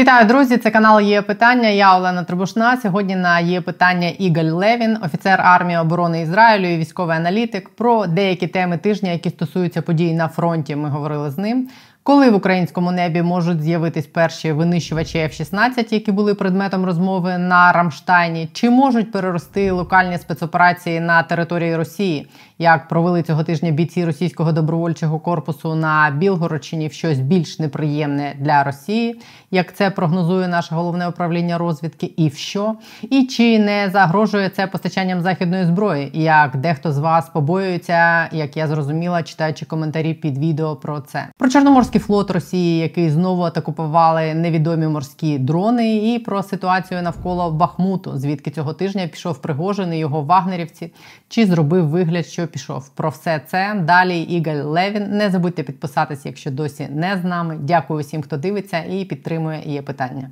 [0.00, 0.56] Вітаю, друзі!
[0.56, 1.68] Це канал є питання.
[1.68, 2.76] Я Олена Трибушна.
[2.76, 7.68] Сьогодні на є питання Ігаль Левін, офіцер армії оборони Ізраїлю і військовий аналітик.
[7.68, 10.76] Про деякі теми тижня, які стосуються подій на фронті.
[10.76, 11.68] Ми говорили з ним.
[12.02, 18.48] Коли в українському небі можуть з'явитись перші винищувачі F-16, які були предметом розмови на Рамштайні,
[18.52, 22.26] чи можуть перерости локальні спецоперації на території Росії,
[22.58, 28.64] як провели цього тижня бійці російського добровольчого корпусу на Білгородщині в щось більш неприємне для
[28.64, 29.20] Росії,
[29.50, 34.66] як це прогнозує наше головне управління розвідки, і в що, і чи не загрожує це
[34.66, 36.10] постачанням західної зброї?
[36.14, 41.48] Як дехто з вас побоюється, як я зрозуміла, читаючи коментарі під відео про це про
[41.48, 48.50] Чорноморський флот Росії, який знову атакували невідомі морські дрони, і про ситуацію навколо Бахмуту, звідки
[48.50, 50.92] цього тижня пішов Пригожин і його вагнерівці,
[51.28, 52.88] чи зробив вигляд, що пішов.
[52.88, 54.20] Про все це далі.
[54.20, 55.06] Ігаль Левін.
[55.10, 57.58] Не забудьте підписатися, якщо досі не з нами.
[57.60, 59.39] Дякую всім, хто дивиться і підтримує.
[59.64, 60.30] Є питання.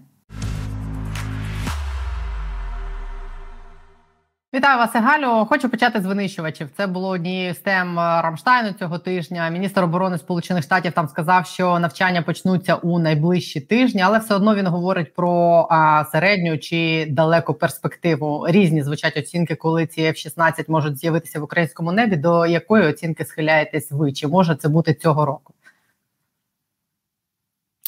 [4.55, 5.47] Вітаю вас, Галю.
[5.47, 6.71] Хочу почати з винищувачів.
[6.77, 9.49] Це було однією з тем е, Рамштайну цього тижня.
[9.49, 14.55] Міністр оборони Сполучених Штатів там сказав, що навчання почнуться у найближчі тижні, але все одно
[14.55, 18.47] він говорить про а, середню чи далеку перспективу.
[18.49, 22.17] Різні звучать оцінки, коли ці F-16 можуть з'явитися в українському небі.
[22.17, 24.13] До якої оцінки схиляєтесь ви?
[24.13, 25.55] Чи може це бути цього року?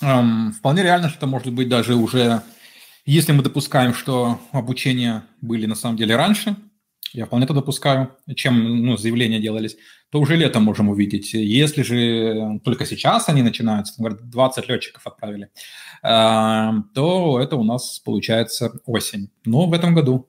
[0.00, 2.42] Вполне реально, что это может быть даже уже
[3.06, 6.56] Если мы допускаем, что обучения были на самом деле раньше,
[7.12, 9.76] я вполне это допускаю, чем ну, заявления делались,
[10.10, 11.34] то уже летом можем увидеть.
[11.34, 15.48] Если же только сейчас они начинаются, говорят, 20 летчиков отправили,
[16.02, 19.30] то это у нас получается осень.
[19.44, 20.28] Но в этом году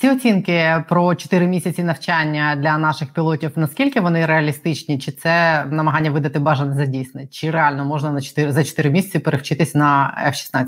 [0.00, 4.98] Ці оцінки про 4 місяці навчання для наших пілотів, наскільки вони реалістичні?
[4.98, 7.26] Чи це намагання видати бажане за дійсне?
[7.26, 10.66] Чи реально можна на 4, за 4 місяці перевчитись на F-16?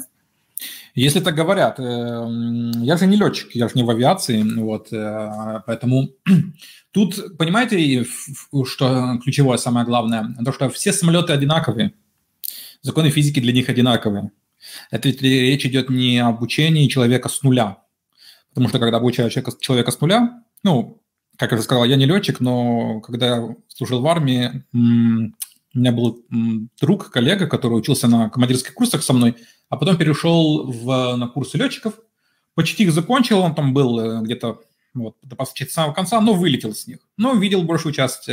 [0.98, 6.08] Если так говорят, я же не летчик, я же не в авиации, вот, поэтому
[6.90, 8.06] тут, понимаете,
[8.64, 11.90] что ключевое, самое главное, то, что все самолеты одинаковые,
[12.80, 14.30] законы физики для них одинаковые.
[14.90, 17.76] Это ведь речь идет не об учении человека с нуля,
[18.51, 21.01] Потому что когда обучаю человека, человека с нуля, ну,
[21.37, 25.91] как я уже сказал, я не летчик, но когда я служил в армии, у меня
[25.91, 26.25] был
[26.79, 29.37] друг, коллега, который учился на командирских курсах со мной,
[29.69, 31.93] а потом перешел в, на курсы летчиков,
[32.55, 34.59] почти их закончил, он там был э, где-то
[34.93, 36.99] вот, до самого конца, но вылетел с них.
[37.17, 38.27] Но видел большую часть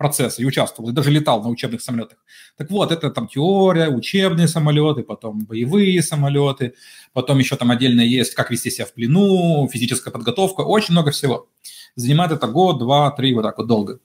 [0.00, 2.16] процесса и участвовал, и даже летал на учебных самолетах.
[2.56, 6.72] Так вот, это там теория, учебные самолеты, потом боевые самолеты,
[7.12, 11.48] потом еще там отдельно есть, как вести себя в плену, физическая подготовка, очень много всего.
[11.96, 13.98] Занимает это год, два, три, вот так вот долго.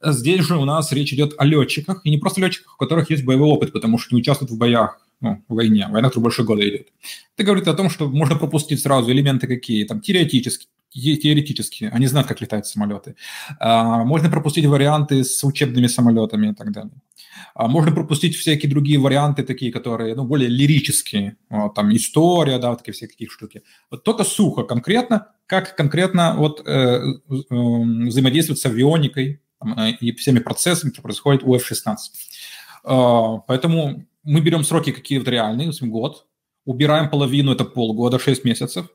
[0.00, 3.24] Здесь же у нас речь идет о летчиках, и не просто летчиках, у которых есть
[3.24, 5.88] боевой опыт, потому что не участвуют в боях, ну, в войне.
[5.90, 6.86] Война, которая больше года идет.
[7.34, 10.68] Это говорит о том, что можно пропустить сразу элементы какие, там, теоретические,
[11.16, 13.14] теоретически, они знают, как летают самолеты.
[13.60, 16.92] А, можно пропустить варианты с учебными самолетами и так далее.
[17.54, 22.70] А, можно пропустить всякие другие варианты, такие, которые, ну, более лирические, вот, там, история, да,
[22.70, 23.62] вот такие всякие штуки.
[23.90, 27.00] Вот только сухо, конкретно, как конкретно вот э, э,
[27.50, 31.96] взаимодействовать с авионикой там, э, и всеми процессами, которые происходят у F-16.
[32.84, 36.26] Э, поэтому мы берем сроки какие-то реальные, год,
[36.64, 38.88] убираем половину, это полгода, 6 месяцев,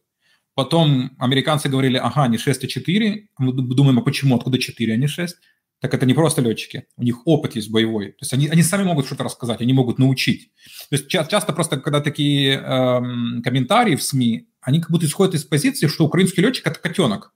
[0.55, 3.27] Потом американцы говорили, ага, не 6, а 4.
[3.39, 5.35] Мы думаем, а почему, откуда 4, а не 6?
[5.79, 8.11] Так это не просто летчики, у них опыт есть боевой.
[8.11, 10.49] То есть они, они сами могут что-то рассказать, они могут научить.
[10.89, 15.35] То есть ча- часто просто, когда такие эм, комментарии в СМИ, они как будто исходят
[15.35, 17.33] из позиции, что украинский летчик– это котенок.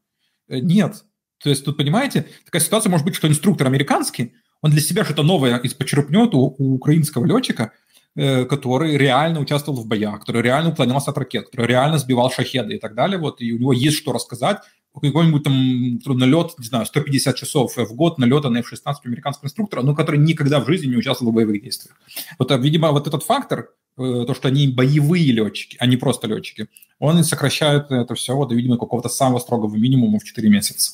[0.47, 1.03] Э, нет.
[1.43, 5.23] То есть тут, понимаете, такая ситуация может быть, что инструктор американский, он для себя что-то
[5.23, 7.73] новое почерпнет у, у украинского летчика–
[8.17, 12.79] который реально участвовал в боях, который реально уклонялся от ракет, который реально сбивал шахеды и
[12.79, 14.57] так далее, вот, и у него есть что рассказать,
[15.01, 19.95] какой-нибудь там налет, не знаю, 150 часов в год налета на F-16 американского инструктора, но
[19.95, 21.95] который никогда в жизни не участвовал в боевых действиях.
[22.39, 26.27] Вот, а, видимо, вот этот фактор, э, то, что они боевые летчики, а не просто
[26.27, 26.67] летчики,
[26.99, 30.93] он сокращает это все вот, видимо, какого-то самого строгого минимума в 4 месяца.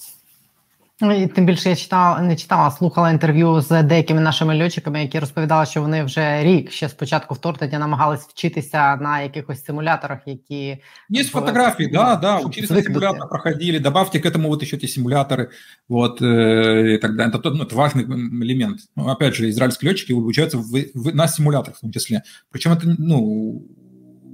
[1.00, 5.02] Ну, і тим більше я читала, не читала, а слухала інтерв'ю з деякими нашими льотчиками,
[5.02, 10.18] які розповідали, що вони вже рік ще з початку вторгнення намагались вчитися на якихось симуляторах,
[10.26, 10.78] які
[11.10, 13.78] Есть фотографии, да, да, учились на симуляторах, проходили.
[13.78, 15.50] Добавьте к этому вот еще эти симуляторы,
[15.88, 17.32] вот э, и так далее.
[17.34, 18.04] Это, ну, это важный
[18.42, 18.80] элемент.
[18.96, 22.22] Ну, опять же, израильские летчики обучаются в, в, на симуляторах в том числе.
[22.50, 23.62] Причем это, ну,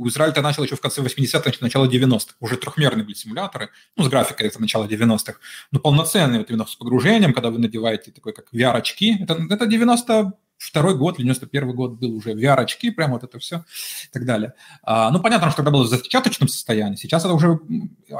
[0.07, 2.35] Израиль-то начал еще в конце 80-х, начало 90-х.
[2.39, 5.39] Уже трехмерные были симуляторы, ну, с графикой это начало 90-х.
[5.71, 10.33] Но полноценные, вот именно с погружением, когда вы надеваете такой, как VR-очки, это, это 90
[10.59, 13.63] второй год, 91 год был уже VR-очки, прям вот это все
[14.05, 14.53] и так далее.
[14.83, 16.97] А, ну, понятно, что тогда было в зачаточном состоянии.
[16.97, 17.59] Сейчас это уже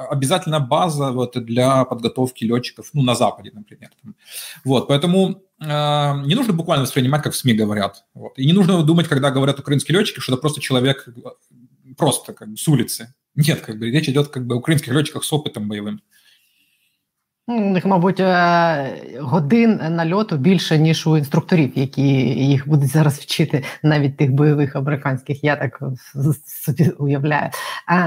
[0.09, 3.91] обязательно база вот для подготовки летчиков, ну, на Западе, например.
[4.63, 5.65] Вот, поэтому э,
[6.25, 8.05] не нужно буквально воспринимать, как в СМИ говорят.
[8.13, 8.39] Вот.
[8.39, 11.09] И не нужно думать, когда говорят украинские летчики, что это просто человек
[11.99, 13.13] просто как бы с улицы.
[13.35, 16.01] Нет, как бы речь идет как бы о украинских летчиках с опытом боевым.
[17.49, 23.63] У них, мабуть, е, годин нальоту більше, ніж у інструкторів, які їх будуть зараз вчити,
[23.83, 25.43] навіть тих бойових американських.
[25.43, 25.79] Я так
[26.65, 27.49] собі уявляю.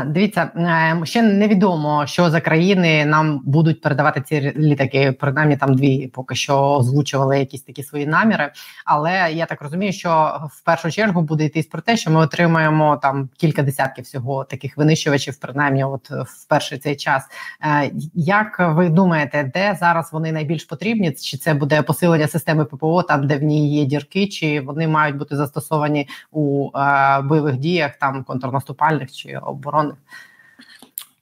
[0.06, 5.12] Дивіться, е, ще невідомо, що за країни нам будуть передавати ці літаки.
[5.12, 8.52] Принаймні там дві поки що озвучували якісь такі свої наміри.
[8.84, 12.96] Але я так розумію, що в першу чергу буде йтись про те, що ми отримаємо
[13.02, 17.24] там кілька десятків всього таких винищувачів, принаймні, от в перший цей час.
[17.64, 19.31] Е, як ви думаєте?
[19.31, 21.11] думаєте, де зараз вони найбільш потрібні?
[21.11, 25.17] Чи це буде посилення системи ППО, там де в ній є дірки, чи вони мають
[25.17, 29.95] бути застосовані у е, бойових діях, там контрнаступальних чи оборонних?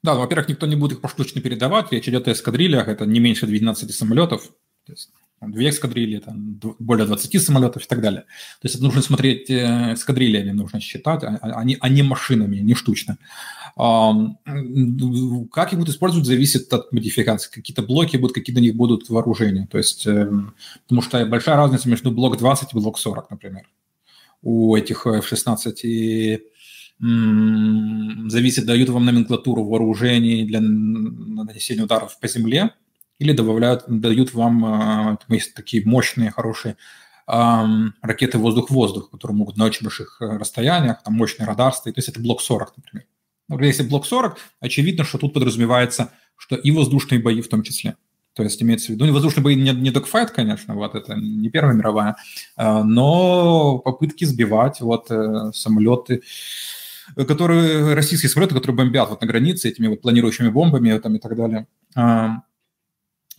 [0.02, 1.92] Да, ну, во-первых, никто не будет их поштучно передавать.
[1.92, 4.42] Речь идет о эскадрильях, это не меньше 12 самолетов.
[4.86, 8.21] То есть там, две эскадрильи, там, более 20 самолетов и так далее.
[8.21, 12.75] То есть это нужно смотреть э, эскадрильями, нужно считать, а, а, а не машинами, не
[12.75, 13.17] штучно.
[13.75, 17.49] Как их будут использовать, зависит от модификации.
[17.49, 19.67] Какие-то блоки будут, какие то них будут вооружения.
[19.71, 20.53] То есть, эм,
[20.83, 23.67] потому что большая разница между блок 20 и блок 40, например,
[24.41, 25.73] у этих F-16.
[25.83, 26.41] И
[26.99, 32.75] зависит, дают вам номенклатуру вооружений для нанесения ударов по земле,
[33.21, 36.75] или добавляют, дают вам а, есть такие мощные, хорошие
[37.27, 42.09] ракеты воздух-воздух, которые могут на очень больших э, расстояниях, там мощный радар стоит, то есть
[42.09, 43.05] это блок 40, например.
[43.65, 47.95] Если блок 40, очевидно, что тут подразумевается, что и воздушные бои в том числе.
[48.33, 51.49] То есть имеется в виду, ну, воздушные бои не, не докфайт, конечно, вот это не
[51.49, 52.17] Первая мировая,
[52.57, 56.23] а, но попытки сбивать вот э, самолеты,
[57.15, 61.35] которые, российские самолеты, которые бомбят вот на границе этими вот планирующими бомбами там, и так
[61.37, 61.67] далее.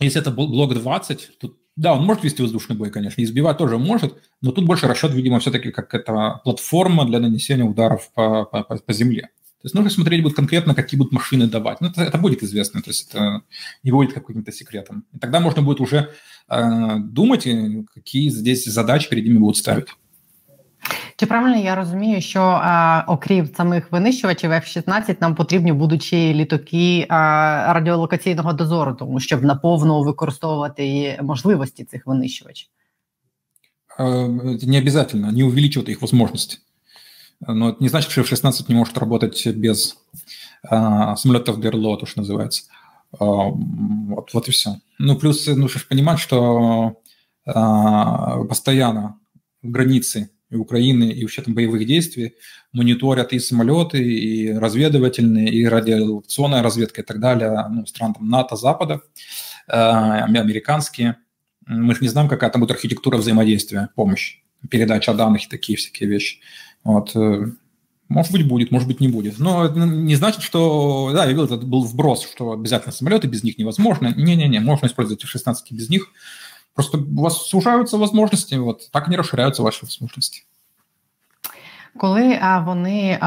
[0.03, 3.77] Если это блок 20, то да, он может вести воздушный бой, конечно, и сбивать тоже
[3.77, 8.63] может, но тут больше расчет, видимо, все-таки как это платформа для нанесения ударов по, по,
[8.63, 9.29] по земле.
[9.63, 11.79] То есть нужно смотреть будет конкретно, какие будут машины давать.
[11.79, 13.43] Ну, это, это будет известно, то есть это
[13.81, 15.05] не будет каким-то секретом.
[15.13, 16.11] И тогда можно будет уже
[16.49, 17.47] э, думать,
[17.93, 19.87] какие здесь задачи перед ними будут ставить.
[21.16, 26.34] Чи правильно я розумію, що а, окрім самих винищувачів F-16, нам потрібні будуть ще й
[26.34, 32.68] літаки а, радіолокаційного дозору, тому щоб наповну використовувати можливості цих винищувачів?
[33.98, 36.58] Это не обязательно, не увеличивают их возможности.
[37.40, 39.96] Но это не значит, что F-16 не может работать без
[40.62, 42.62] а, самолетов ДРЛО, то, что называется.
[43.18, 44.76] А, вот, вот и все.
[44.98, 47.00] Ну, плюс нужно понимать, что
[47.44, 49.18] а, постоянно
[49.62, 52.35] границы и Украины, и вообще там боевых действий
[52.71, 58.55] мониторят и самолеты, и разведывательные, и радиационная разведка и так далее, ну, стран там НАТО,
[58.55, 59.01] Запада,
[59.67, 61.17] э, американские.
[61.65, 64.39] Мы же не знаем, какая там будет архитектура взаимодействия, помощь,
[64.69, 66.39] передача данных и такие всякие вещи.
[66.83, 67.15] Вот.
[67.15, 67.45] Э,
[68.09, 69.39] может быть, будет, может быть, не будет.
[69.39, 71.11] Но это не значит, что...
[71.13, 74.13] Да, я говорил, это был вброс, что обязательно самолеты, без них невозможно.
[74.15, 76.09] Не-не-не, можно использовать F-16 без них.
[76.73, 80.45] Просто у вас сужаются возможности, вот так не расширяются ваши возможности.
[81.97, 83.19] Коли вони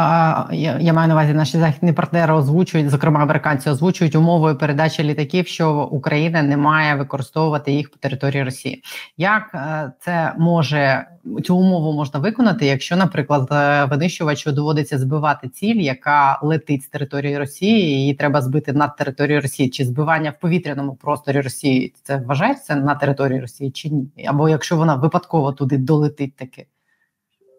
[0.81, 5.89] я, маю на увазі наші західні партнери озвучують, зокрема американці озвучують умовою передачі літаків, що
[5.91, 8.83] Україна не має використовувати їх по території Росії.
[9.17, 11.07] Як а, це може
[11.45, 17.39] цю умову можна виконати, якщо, наприклад, е, винищувачу доводиться збивати ціль, яка летить з території
[17.39, 22.17] Росії, і її треба збити над територією Росії, чи збивання в повітряному просторі Росії це
[22.17, 24.09] вважається на території Росії чи ні?
[24.27, 26.67] Або якщо вона випадково туди долетить таки?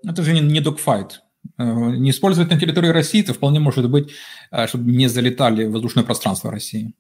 [0.04, 1.22] Это же не, не докфайт.
[1.58, 4.12] Э, не использовать на территории России, это вполне может быть,
[4.52, 6.94] э, чтобы не залетали в воздушное пространство России.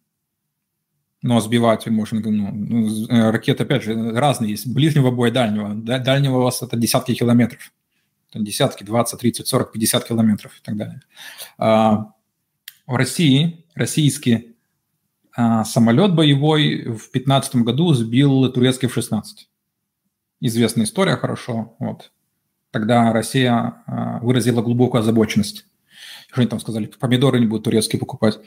[1.21, 4.67] Но сбивать можно, ну, ну э, ракеты, опять же, разные есть.
[4.67, 5.73] Ближнего боя, дальнего.
[5.73, 7.71] Дальнего у вас это десятки километров.
[8.33, 11.01] Десятки, 20, 30, 40, 50 километров и так далее.
[11.57, 12.11] А
[12.85, 14.55] в России российский
[15.35, 19.23] а, самолет боевой в 2015 году сбил турецкий F-16.
[20.41, 21.75] Известная история хорошо.
[21.79, 22.11] Вот.
[22.71, 25.65] Тогда Россия а, выразила глубокую озабоченность.
[26.29, 26.87] Что они там сказали?
[26.99, 28.37] Помидоры не будут турецкие покупать.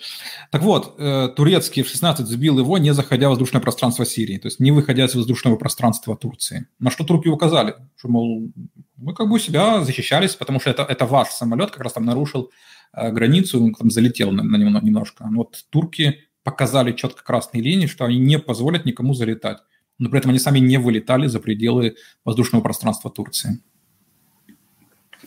[0.50, 4.60] Так вот, э, турецкий F-16 сбил его, не заходя в воздушное пространство Сирии, то есть
[4.60, 6.68] не выходя из воздушного пространства Турции.
[6.78, 8.52] На что турки указали, что, мол,
[8.96, 12.50] мы как бы себя защищались, потому что это, это ваш самолет как раз там нарушил
[12.92, 15.26] э, границу, там залетел на, на него немножко.
[15.34, 19.58] Вот турки показали четко красные линии, что они не позволят никому залетать.
[19.98, 23.62] но при этом они сами не вылетали за пределы воздушного пространства Турции.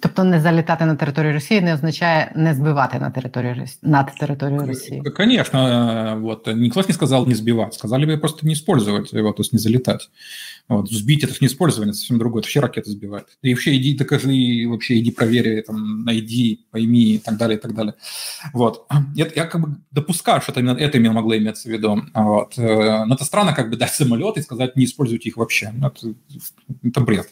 [0.03, 5.03] Тобто не залітати на територію Росії не означає не збивати на територію над територією Росії.
[5.17, 9.53] Конечно, вот никто не сказал не сбивать, сказали бы просто не использовать его, то есть
[9.53, 10.11] не залетать.
[10.69, 13.27] Вот, сбить это же не использование, это совсем другое, это вообще ракеты сбивают.
[13.43, 17.75] И вообще иди докажи, вообще иди проверь, там, найди, пойми и так далее, и так
[17.75, 17.95] далее.
[18.53, 18.87] Вот.
[19.15, 22.03] Я, я как бы допускаю, что это именно это именно могло иметься в виду.
[22.15, 22.59] Вот.
[22.59, 25.73] Э, но это странно как бы дать самолет и сказать не используйте их вообще.
[25.83, 26.15] Это,
[26.85, 27.29] это бред.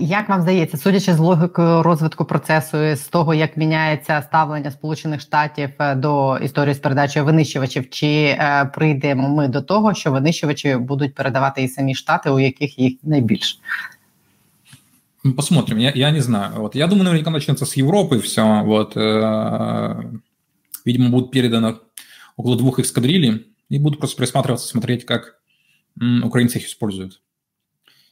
[0.00, 5.70] Як вам здається, судячи з логікою розвитку процесу, з того, як міняється ставлення Сполучених Штатів
[5.78, 11.14] е, до історії з передачею винищувачів, чи е, прийдемо ми до того, що винищувачі будуть
[11.14, 13.56] передавати і самі штати, у яких їх найбільше?
[15.36, 15.78] Посмотрим.
[15.78, 16.52] Я, я не знаю.
[16.56, 16.76] Вот.
[16.76, 18.62] Я думаю, наверняка начнется с Европы все.
[18.62, 18.96] Вот.
[18.96, 20.04] Э,
[20.86, 21.74] видимо, будет передано
[22.36, 25.40] около двух эскадрилей, и будут просто присматриваться, смотреть, как
[26.22, 27.20] украинцы их используют.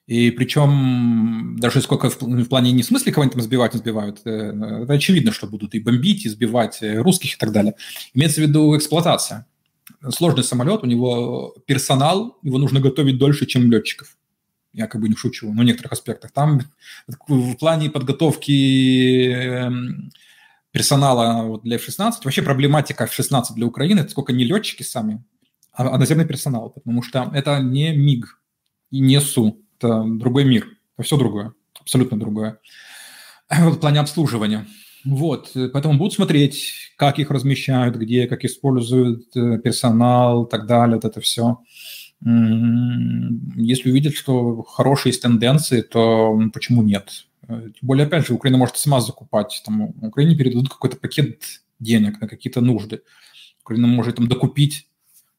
[0.06, 4.22] И причем даже сколько в, в плане не в смысле кого-нибудь там сбивать, не сбивают,
[4.26, 7.76] э, это очевидно, что будут и бомбить, и сбивать э, русских и так далее.
[8.14, 9.48] Имеется в виду эксплуатация.
[10.10, 14.18] Сложный самолет, у него персонал, его нужно готовить дольше, чем летчиков.
[14.74, 16.32] Я как бы не шучу, но в некоторых аспектах.
[16.32, 16.62] Там
[17.28, 20.12] в плане подготовки эм,
[20.72, 25.24] персонала для F-16, вообще проблематика F-16 для Украины, это сколько не летчики сами,
[25.72, 28.40] а, наземный персонал, потому что это не МИГ
[28.92, 32.60] не СУ это другой мир, это все другое, абсолютно другое.
[33.50, 34.66] в плане обслуживания.
[35.06, 40.96] Вот, поэтому будут смотреть, как их размещают, где, как используют э, персонал и так далее,
[40.96, 41.60] вот это все.
[42.22, 47.26] Если увидят, что хорошие есть тенденции, то почему нет?
[47.50, 49.62] Э, тем более, опять же, Украина может сама закупать.
[49.66, 51.44] Там, Украине передадут какой-то пакет
[51.80, 53.02] денег на какие-то нужды.
[53.62, 54.88] Украина может там докупить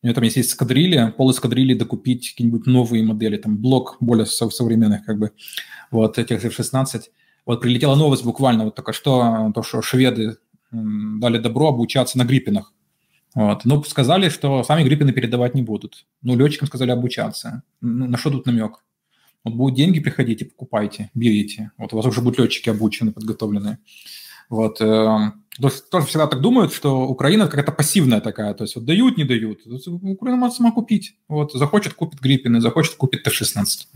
[0.04, 5.06] у него там есть эскадрилья, пол эскадрильи докупить какие-нибудь новые модели, там блок более современных
[5.06, 5.30] как бы,
[5.90, 7.04] вот этих F-16.
[7.46, 10.36] Вот прилетела новость буквально вот только что, то, что шведы
[10.70, 12.74] дали добро обучаться на гриппинах.
[13.34, 13.64] Вот.
[13.64, 16.04] Ну, сказали, что сами гриппины передавать не будут.
[16.20, 17.62] Ну, летчикам сказали обучаться.
[17.80, 18.84] Ну, на что тут намек?
[19.42, 21.70] Вот будут деньги, приходите, покупайте, берите.
[21.78, 23.78] Вот у вас уже будут летчики обучены, подготовленные.
[24.50, 24.80] Вот.
[24.80, 25.44] Эм,
[25.90, 29.60] тоже всегда так думают, что Украина какая-то пассивная такая, то есть вот дают, не дают.
[29.86, 31.16] Украина может сама купить.
[31.28, 33.86] Вот, захочет, купит Гриппины, захочет, купит Т-16.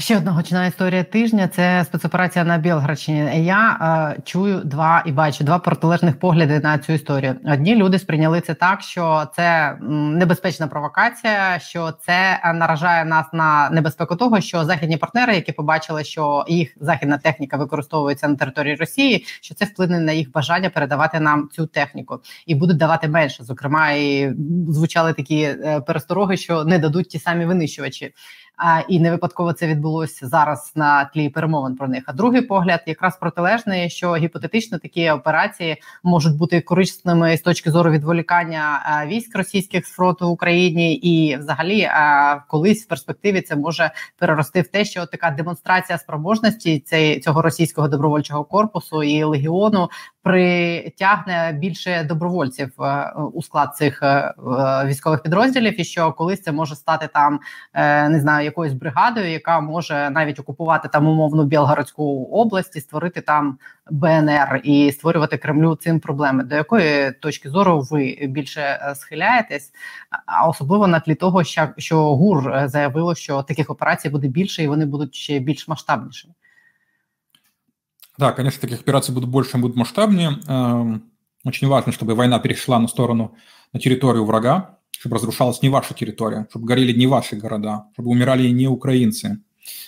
[0.00, 3.44] Ще одна гучна історія тижня це спецоперація на Білградщині.
[3.44, 3.78] Я
[4.16, 7.36] е, чую два і бачу два протилежних погляди на цю історію.
[7.44, 14.16] Одні люди сприйняли це так, що це небезпечна провокація, що це наражає нас на небезпеку
[14.16, 19.54] того, що західні партнери, які побачили, що їх західна техніка використовується на території Росії, що
[19.54, 23.44] це вплине на їх бажання передавати нам цю техніку і будуть давати менше.
[23.44, 24.32] Зокрема, і
[24.68, 28.12] звучали такі е, перестороги, що не дадуть ті самі винищувачі.
[28.62, 32.04] А і не випадково це відбулося зараз на тлі перемовин про них.
[32.06, 37.90] А другий погляд якраз протилежний, що гіпотетично такі операції можуть бути корисними з точки зору
[37.90, 41.88] відволікання військ російських з фронту в Україні, і взагалі
[42.48, 46.84] колись в перспективі це може перерости в те, що така демонстрація спроможності
[47.24, 49.88] цього російського добровольчого корпусу і легіону
[50.22, 54.34] притягне більше добровольців е, у склад цих е,
[54.86, 57.40] військових підрозділів, і що колись це може стати там
[57.74, 63.20] е, не знаю якоюсь бригадою, яка може навіть окупувати там умовну Білгородську область і створити
[63.20, 63.58] там
[63.90, 66.44] БНР і створювати Кремлю цим проблеми.
[66.44, 69.72] До якої точки зору ви більше схиляєтесь?
[70.26, 71.44] А особливо на тлі того,
[71.76, 76.34] що ГУР заявило, що таких операцій буде більше і вони будуть ще більш масштабнішими.
[78.20, 80.38] Да, конечно, таких операций будут больше, будут масштабнее.
[80.46, 81.10] Эм,
[81.42, 83.34] очень важно, чтобы война перешла на сторону,
[83.72, 88.46] на территорию врага, чтобы разрушалась не ваша территория, чтобы горели не ваши города, чтобы умирали
[88.48, 89.38] не украинцы.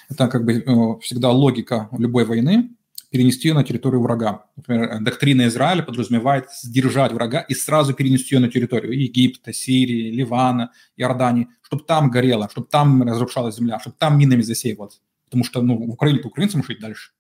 [0.09, 2.71] Это как бы э, всегда логика любой войны,
[3.11, 4.47] перенести ее на территорию врага.
[4.57, 10.71] Например, доктрина Израиля подразумевает сдержать врага и сразу перенести ее на территорию Египта, Сирии, Ливана,
[10.97, 15.03] Иордании, чтобы там горело, чтобы там разрушалась земля, чтобы там минами засеивалось.
[15.27, 17.11] Потому что ну, в Украине-то украинцам жить дальше.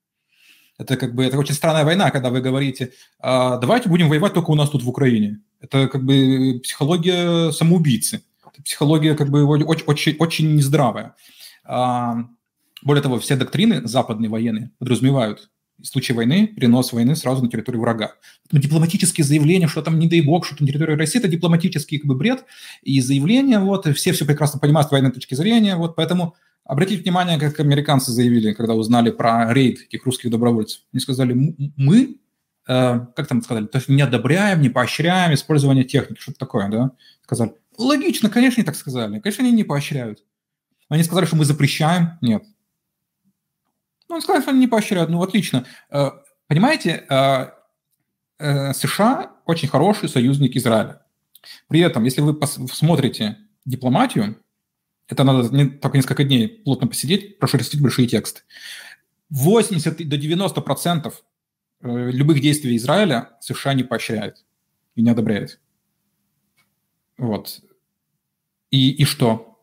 [0.83, 4.51] Это как бы это очень странная война, когда вы говорите, а, давайте будем воевать только
[4.51, 5.41] у нас тут в Украине.
[5.61, 8.23] Это как бы психология самоубийцы.
[8.53, 11.15] Это психология как бы очень, очень, очень нездравая.
[11.65, 12.25] А,
[12.83, 15.49] более того, все доктрины западные военные подразумевают
[15.79, 18.15] в случае войны перенос войны сразу на территорию врага.
[18.51, 22.07] Но дипломатические заявления, что там, не дай бог, что на территории России, это дипломатический как
[22.07, 22.45] бы бред.
[22.83, 26.35] И заявления, вот, все все прекрасно понимают с военной точки зрения, вот, поэтому
[26.65, 30.83] Обратите внимание, как американцы заявили, когда узнали про рейд этих русских добровольцев.
[30.93, 31.35] Они сказали,
[31.77, 32.19] мы,
[32.69, 36.93] э, как там сказали, то есть не одобряем, не поощряем использование техники, что-то такое, да?
[37.25, 39.19] Сказали, Логично, конечно, они так сказали.
[39.21, 40.23] Конечно, они не поощряют.
[40.89, 42.19] Они сказали, что мы запрещаем.
[42.21, 42.45] Нет.
[44.09, 45.11] Ну, они сказали, что они не поощряют.
[45.11, 45.65] Ну, отлично.
[45.91, 46.11] Э,
[46.49, 47.47] понимаете, э,
[48.39, 51.03] э, США очень хороший союзник Израиля.
[51.69, 54.37] При этом, если вы посмотрите дипломатию,
[55.09, 58.43] это надо не, только несколько дней плотно посидеть, прошерстить большие тексты.
[59.31, 61.23] 80 до 90 процентов
[61.81, 64.45] любых действий Израиля США не поощряет
[64.95, 65.61] и не одобряет.
[67.19, 67.61] Вот.
[68.71, 69.61] И, и что?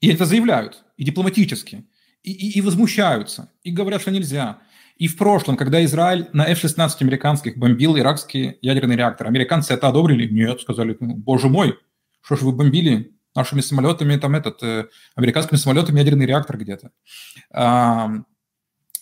[0.00, 1.84] И это заявляют, и дипломатически,
[2.22, 4.60] и, и, и возмущаются, и говорят, что нельзя.
[4.96, 10.32] И в прошлом, когда Израиль на F-16 американских бомбил иракский ядерный реактор, американцы это одобрили?
[10.32, 11.78] Нет, сказали, «Ну, боже мой,
[12.20, 16.90] что же вы бомбили нашими самолетами, там этот, э, американскими самолетами ядерный реактор где-то.
[17.50, 18.10] А,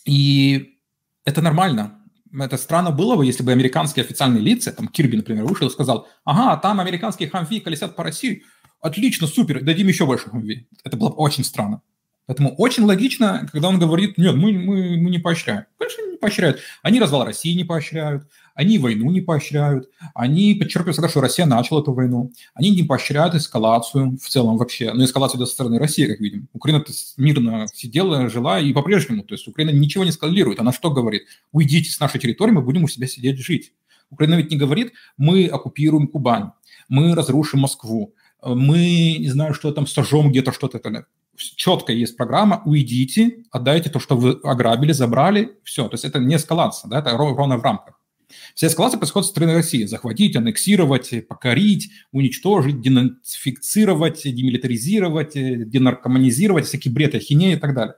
[0.05, 0.79] и
[1.25, 1.97] это нормально
[2.33, 6.07] это странно было бы, если бы американские официальные лица, там Кирби, например, вышел и сказал,
[6.23, 8.43] ага, там американские хамви колесят по России,
[8.81, 10.67] отлично, супер, дадим еще больше хамви.
[10.83, 11.81] Это было бы очень странно.
[12.25, 15.65] Поэтому очень логично, когда он говорит, нет, мы, мы, мы не поощряем.
[15.79, 16.59] Конечно, не поощряют.
[16.83, 21.79] Они развал России не поощряют, они войну не поощряют, они подчеркивают всегда, что Россия начала
[21.79, 26.19] эту войну, они не поощряют эскалацию в целом вообще, но эскалацию со стороны России, как
[26.19, 26.49] видим.
[26.53, 26.83] Украина
[27.17, 30.59] мирно сидела, жила и по-прежнему, то есть Украина ничего не эскалирует.
[30.59, 31.27] Она что говорит?
[31.51, 33.73] Уйдите с нашей территории, мы будем у себя сидеть жить.
[34.09, 36.49] Украина ведь не говорит, мы оккупируем Кубань,
[36.89, 40.79] мы разрушим Москву, мы, не знаю, что там, сожжем где-то что-то
[41.37, 45.87] четко есть программа, уйдите, отдайте то, что вы ограбили, забрали, все.
[45.87, 47.96] То есть это не эскалация, да, это ровно в рамках.
[48.55, 49.85] Вся эскалация происходит со стороны России.
[49.85, 57.95] Захватить, аннексировать, покорить, уничтожить, денацифицировать, демилитаризировать, денаркоманизировать, всякий бред, ахинея и так далее.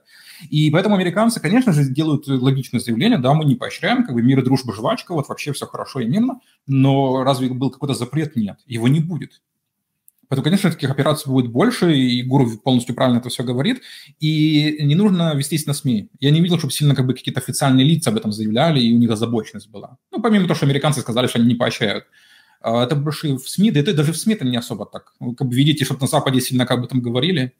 [0.48, 4.38] И поэтому американцы, конечно же, делают логичное заявление, да, мы не поощряем, как бы мир
[4.38, 8.36] и дружба, жвачка, вот вообще все хорошо и мирно, но разве был какой-то запрет?
[8.36, 9.42] Нет, его не будет.
[10.30, 13.82] Поэтому, конечно, таких операций будет больше, и Гуру полностью правильно это все говорит,
[14.20, 16.08] и не нужно вестись на СМИ.
[16.20, 18.98] Я не видел, чтобы сильно как бы какие-то официальные лица об этом заявляли, и у
[18.98, 19.98] них озабоченность была.
[20.12, 22.04] Ну, помимо того, что американцы сказали, что они не поощряют.
[22.60, 25.14] А, это больше в СМИ, да это даже в СМИ это не особо так.
[25.18, 27.52] Вы как бы видите, что на Западе сильно как бы там говорили.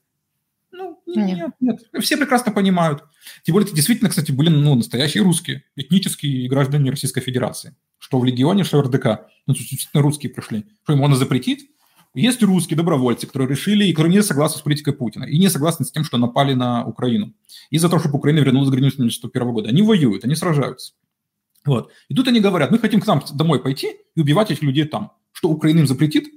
[0.71, 1.81] Ну, нет, нет.
[2.01, 3.03] Все прекрасно понимают.
[3.42, 7.75] Тем более, это действительно, кстати, были ну, настоящие русские, этнические граждане Российской Федерации.
[7.99, 9.27] Что в Легионе, что в РДК.
[9.49, 10.66] Ну, действительно русские пришли.
[10.85, 11.68] Что им можно запретить?
[12.14, 15.85] Есть русские добровольцы, которые решили, и которые не согласны с политикой Путина, и не согласны
[15.85, 17.35] с тем, что напали на Украину.
[17.70, 19.68] И за то, чтобы Украина вернулась к границам 1991 года.
[19.68, 20.94] Они воюют, они сражаются.
[21.64, 21.90] Вот.
[22.09, 25.12] И тут они говорят, мы хотим к нам домой пойти и убивать этих людей там.
[25.33, 26.29] Что Украина им запретит?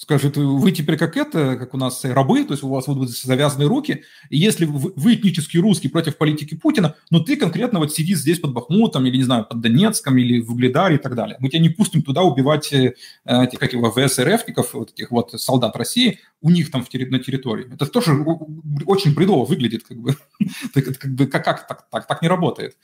[0.00, 3.68] Скажет, вы теперь как это, как у нас рабы, то есть у вас будут завязанные
[3.68, 8.20] руки, и если вы, вы этнический русский против политики Путина, но ты конкретно вот сидишь
[8.20, 11.36] здесь под Бахмутом или, не знаю, под Донецком или в Угледаре и так далее.
[11.38, 12.94] Мы тебя не пустим туда убивать э,
[13.26, 17.70] этих, как его, ВСРФников, вот этих вот солдат России, у них там в, на территории.
[17.70, 18.14] Это тоже
[18.86, 20.16] очень бредово выглядит, как бы,
[20.74, 22.74] как, бы как, как так, так, так не работает.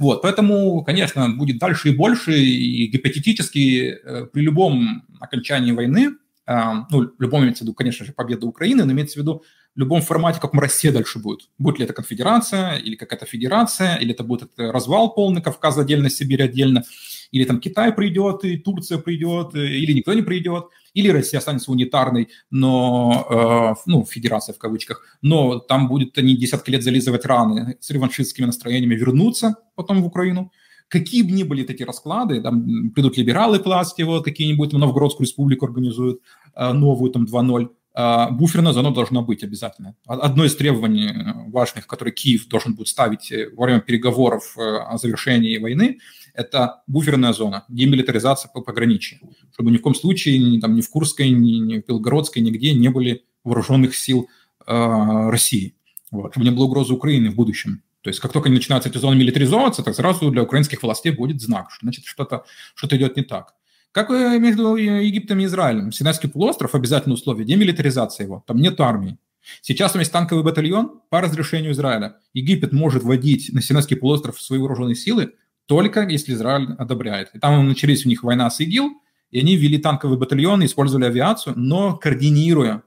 [0.00, 7.10] Вот, поэтому, конечно, будет дальше и больше, и гипотетически э, при любом окончании войны ну,
[7.18, 9.42] любом имеется в виду, конечно же, победа Украины, но имеется в виду
[9.74, 11.48] в любом формате, как Россия дальше будет.
[11.58, 16.42] Будет ли это конфедерация, или какая-то федерация, или это будет развал полный, Кавказ отдельно, Сибирь
[16.42, 16.84] отдельно,
[17.32, 22.28] или там Китай придет, и Турция придет, или никто не придет, или Россия останется унитарной,
[22.50, 27.90] но, э, ну, федерация в кавычках, но там будет они десятки лет зализывать раны с
[27.90, 30.52] реваншистскими настроениями, вернуться потом в Украину–
[30.94, 35.66] какие бы ни были эти расклады, там придут либералы к власти, вот какие-нибудь Новгородскую республику
[35.66, 36.20] организуют,
[36.54, 39.94] э, новую там 2.0, э, буферная зона должна быть обязательно.
[40.06, 45.58] Одно из требований э, важных, которые Киев должен будет ставить во время переговоров о завершении
[45.58, 45.98] войны,
[46.32, 49.18] это буферная зона, демилитаризация по пограничью,
[49.52, 52.72] чтобы ни в коем случае ни, там, ни в Курской, ни, ни в Белгородской, нигде
[52.74, 54.28] не были вооруженных сил
[54.66, 55.74] э, России,
[56.12, 57.82] вот, чтобы не было угрозы Украины в будущем.
[58.04, 61.40] То есть как только они начинают эти зоны милитаризовываться, так сразу для украинских властей будет
[61.40, 63.54] знак, что значит что-то что идет не так.
[63.90, 65.90] Как между Египтом и Израилем?
[65.90, 69.18] Синайский полуостров– обязательное условие, демилитаризация его, там нет армии.
[69.62, 72.16] Сейчас там есть танковый батальон по разрешению Израиля.
[72.34, 75.32] Египет может вводить на Синайский полуостров свои вооруженные силы
[75.66, 77.30] только если Израиль одобряет.
[77.34, 81.54] И там начались у них война с ИГИЛ, и они ввели танковый батальон, использовали авиацию,
[81.56, 82.82] но координируя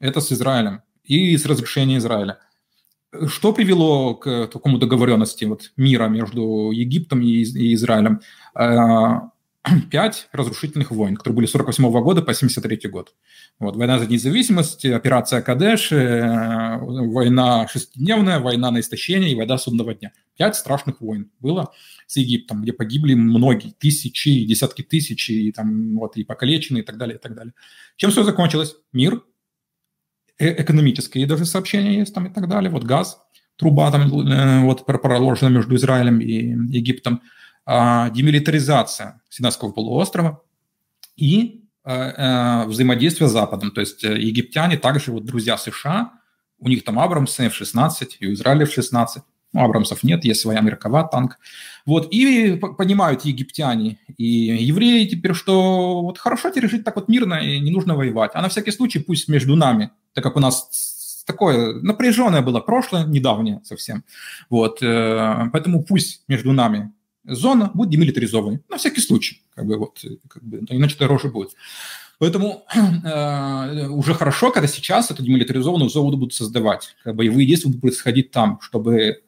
[0.00, 2.38] это с Израилем и с разрешения Израиля.
[3.26, 8.20] Что привело к такому договоренности вот, мира между Египтом и, и Израилем?
[8.54, 9.30] А,
[9.90, 13.14] пять разрушительных войн, которые были с 48 года по 73 год.
[13.58, 19.94] Вот, война за независимость, операция Кадеш, э, война шестидневная, война на истощение и война судного
[19.94, 20.12] дня.
[20.36, 21.72] Пять страшных войн было
[22.06, 26.96] с Египтом, где погибли многие, тысячи, десятки тысяч, и, там, вот, и покалеченные, и так
[26.96, 27.54] далее, и так далее.
[27.96, 28.76] Чем все закончилось?
[28.92, 29.22] Мир,
[30.38, 33.20] экономические даже сообщения есть там и так далее, вот газ,
[33.56, 36.34] труба там э, вот проложена между Израилем и
[36.76, 37.22] Египтом,
[37.66, 40.42] э, демилитаризация Синайского полуострова
[41.16, 43.72] и э, э, взаимодействие с Западом.
[43.72, 46.12] То есть э, египтяне также вот друзья США,
[46.60, 49.22] у них там Абрамсы F-16, и у Израиля F-16,
[49.54, 51.38] ну, Абрамсов нет, есть своя Меркава танк.
[51.86, 57.34] Вот, и понимают египтяне и евреи теперь, что вот хорошо теперь жить так вот мирно
[57.34, 58.32] и не нужно воевать.
[58.34, 63.04] А на всякий случай пусть между нами, так как у нас такое напряженное было прошлое,
[63.04, 64.02] недавнее совсем.
[64.50, 70.04] Вот, э, поэтому пусть между нами зона будет демилитаризованной, на всякий случай, как бы вот,
[70.28, 71.50] как бы, иначе дороже будет.
[72.18, 72.64] Поэтому
[73.04, 78.32] э, уже хорошо, когда сейчас эту демилитаризованную зону будут создавать, как боевые действия будут происходить
[78.32, 79.18] там, чтобы э,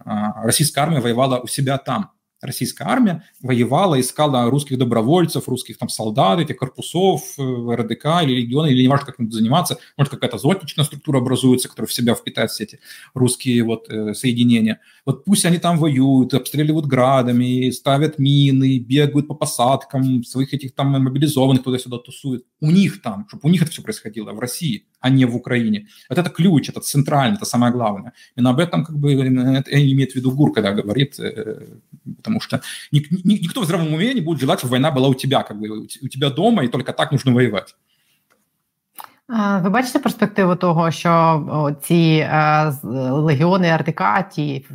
[0.42, 6.40] российская армия воевала у себя там российская армия воевала, искала русских добровольцев, русских там солдат,
[6.40, 10.85] этих корпусов, э, РДК или региона, или не важно, как им заниматься, может, какая-то золотничная
[10.85, 12.81] структура образуется, которая в себя впитает все эти
[13.14, 14.81] русские вот э, соединения.
[15.05, 20.88] Вот пусть они там воюют, обстреливают градами, ставят мины, бегают по посадкам, своих этих там
[20.88, 22.44] мобилизованных туда-сюда тусуют.
[22.61, 25.88] У них там, чтобы у них это все происходило в России, а не в Украине.
[26.09, 28.12] Вот это ключ, это центральный, это самое главное.
[28.37, 31.79] Именно об этом как бы имеет в виду ГУР, когда говорит, э,
[32.18, 35.60] потому что никто в здравом уме не будет желать, чтобы война была у тебя, как
[35.60, 37.76] бы у тебя дома, и только так нужно воевать.
[39.62, 42.28] Ви бачите перспективу того, що ці
[43.12, 44.65] легіони РТК, ті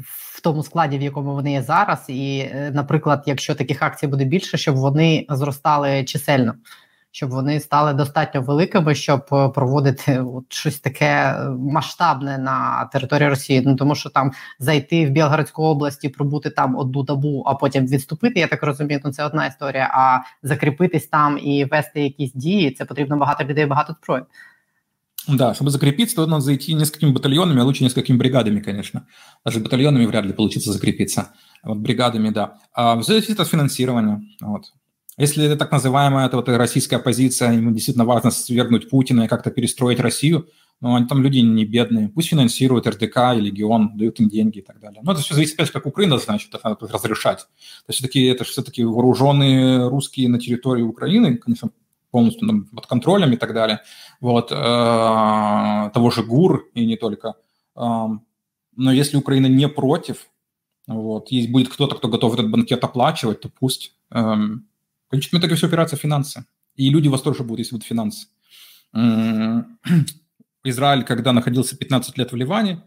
[0.40, 4.24] в тому складі, в якому вони є зараз, і, е, наприклад, якщо таких акцій буде
[4.24, 6.54] більше, щоб вони зростали чисельно?
[7.15, 13.29] щоб вони стали достатньо великими, щоб е, проводити от щось таке е, масштабне на території
[13.29, 13.63] Росії.
[13.65, 17.87] Ну тому що там зайти в Білгородську область і пробути там одну добу, а потім
[17.87, 18.39] відступити.
[18.39, 19.89] Я так розумію, ну це одна історія.
[19.93, 24.23] А закріпитись там і вести якісь дії, це потрібно багато людей, багато зброї.
[25.27, 29.01] Да, чтобы закрепиться, то надо зайти несколькими батальонами, а лучше несколькими бригадами, конечно.
[29.45, 31.27] Даже батальонами вряд ли получится закрепиться.
[31.63, 32.57] Вот бригадами, да.
[32.73, 34.21] А, зависит от финансирования.
[34.41, 34.65] Вот.
[35.17, 39.49] Если это так называемая это вот российская оппозиция, ему действительно важно свергнуть Путина и как-то
[39.49, 40.49] перестроить Россию,
[40.81, 44.61] но они там люди не бедные, пусть финансируют РДК и Легион, дают им деньги и
[44.61, 44.99] так далее.
[45.03, 47.39] Но это все зависит, опять, как Украина, значит, это надо разрешать.
[47.39, 51.69] То есть все-таки это все-таки вооруженные русские на территории Украины, конечно,
[52.11, 53.81] полностью там, под контролем и так далее.
[54.19, 54.55] Вот, э,
[55.93, 57.35] того же ГУР и не только.
[57.77, 58.07] Э,
[58.75, 60.27] но если Украина не против,
[60.87, 63.95] вот, есть будет кто-то, кто готов этот банкет оплачивать, то пусть.
[64.11, 64.67] Эм,
[65.07, 66.45] в конечном итоге все опирается в финансы.
[66.75, 68.27] И люди вас тоже будут, если будут финансы.
[70.63, 72.83] Израиль, когда находился 15 лет в Ливане,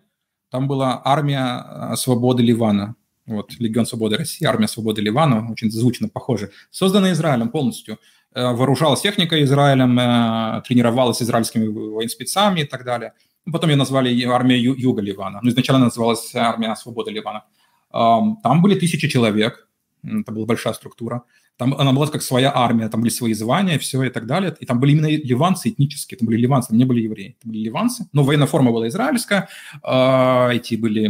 [0.51, 2.97] там была армия э, свободы Ливана.
[3.27, 6.51] Вот, Легион свободы России, армия свободы Ливана, очень звучно похоже.
[6.71, 7.99] Созданная Израилем полностью.
[8.35, 13.13] Э, вооружалась техника Израилем, э, тренировалась израильскими военспецами и так далее.
[13.51, 15.41] Потом ее назвали армия Юга Ливана.
[15.43, 17.45] Ну, изначально называлась армия свободы Ливана.
[17.91, 19.68] Там были тысячи человек,
[20.03, 21.23] это была большая структура.
[21.59, 24.57] Там она была как своя армия, там были свои звания, все и так далее.
[24.61, 27.63] И там были именно ливанцы этнические, там были ливанцы, там не были евреи, там были
[27.63, 28.07] ливанцы.
[28.13, 29.49] Но военная форма была израильская,
[29.83, 31.09] э, эти были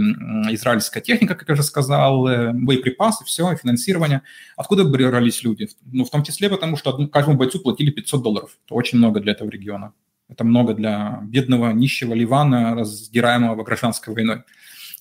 [0.54, 4.22] израильская техника, как я уже сказал, э, боеприпасы, все, финансирование.
[4.56, 5.68] Откуда брались люди?
[5.92, 8.58] Ну, в том числе потому, что каждому бойцу платили 500 долларов.
[8.64, 9.92] Это очень много для этого региона.
[10.30, 14.44] Это много для бедного, нищего Ливана, раздираемого гражданской войной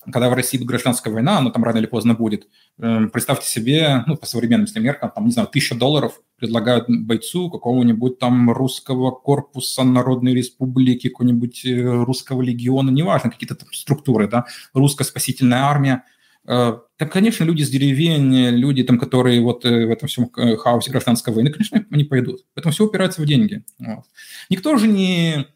[0.04, 4.04] когда в России будет гражданская война, она там рано или поздно будет, эм, представьте себе,
[4.06, 9.84] ну, по современным меркам, там, не знаю, тысяча долларов предлагают бойцу какого-нибудь там русского корпуса
[9.84, 16.04] Народной Республики, какого-нибудь э, русского легиона, неважно, какие-то там структуры, да, русская спасительная армия,
[16.46, 20.90] э, так, конечно, люди с деревень, люди, там, которые вот э, в этом всем хаосе
[20.90, 22.44] гражданской войны, конечно, они пойдут.
[22.54, 23.64] Поэтому все упирается в деньги.
[23.78, 24.04] Вот.
[24.48, 25.46] Никто же не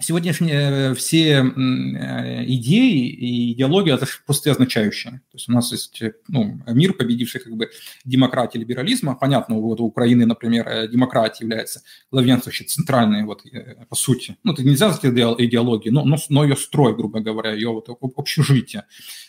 [0.00, 5.12] сегодняшние э, все э, идеи и идеология– это просто означающие.
[5.12, 7.70] То есть у нас есть э, ну, мир, победивший как бы
[8.04, 9.14] демократии, либерализма.
[9.14, 13.44] Понятно, вот у Украины, например, демократия является главенствующей, центральной, вот,
[13.88, 14.36] по сути.
[14.42, 18.84] Ну, это нельзя сказать идеологии, но, но, но ее строй, грубо говоря, ее вот общежитие.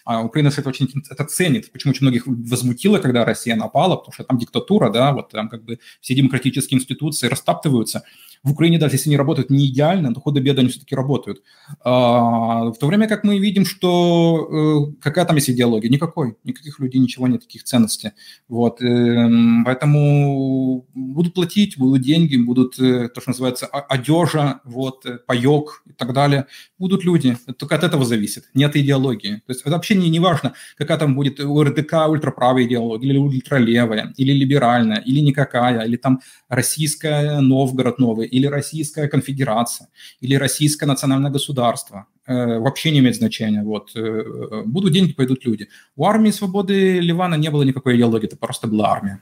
[0.05, 1.71] А Украина это очень это ценит.
[1.71, 5.65] Почему очень многих возмутило, когда Россия напала, потому что там диктатура, да, вот там как
[5.65, 8.03] бы все демократические институции растаптываются.
[8.45, 11.41] В Украине даже если они работают не идеально, то худо-бедно они все-таки работают.
[11.83, 15.89] А, в то время как мы видим, что э, какая там есть идеология?
[15.89, 16.37] Никакой.
[16.43, 18.11] Никаких людей, ничего нет, таких ценностей.
[18.47, 18.83] Вот.
[18.83, 25.81] Эм, поэтому будут платить, будут деньги, будут э, то, что называется одежа, вот, э, паек
[25.87, 26.45] и так далее.
[26.77, 27.35] Будут люди.
[27.47, 29.41] Это только от этого зависит, не от идеологии.
[29.47, 33.18] То есть это вообще не, не важно, какая там будет у РДК ультраправая идеология, или
[33.18, 39.88] ультралевая, или либеральная, или никакая, или там российская Новгород новый, или российская конфедерация,
[40.20, 42.06] или российское национальное государство.
[42.26, 43.62] Э, вообще не имеет значения.
[43.62, 43.90] Вот.
[43.96, 45.68] Э, будут деньги, пойдут люди.
[45.96, 49.18] У армии свободы Ливана не было никакой идеологии, это просто была армія.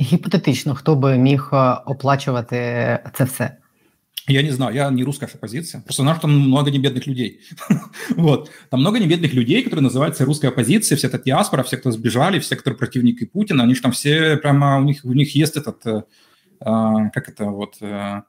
[0.00, 1.50] Гіпотетично, хто би міг
[1.86, 2.56] оплачувати
[3.14, 3.50] це все?
[4.31, 5.81] Я не знаю, я не русская оппозиция.
[5.81, 7.41] Просто знаю, что там много небедных людей.
[8.15, 8.49] вот.
[8.69, 12.55] Там много небедных людей, которые называются русская оппозиция, вся эта диаспора, все, кто сбежали, все,
[12.55, 16.03] кто противники Путина, они же там все прямо, у них, у них есть этот, э,
[16.59, 16.65] э,
[17.13, 18.21] как это вот, э,